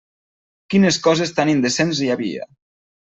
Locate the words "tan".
1.39-1.51